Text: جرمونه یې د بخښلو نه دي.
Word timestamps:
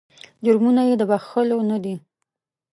جرمونه 0.45 0.81
یې 0.89 0.95
د 0.99 1.03
بخښلو 1.11 1.57
نه 1.69 1.77
دي. 1.83 1.95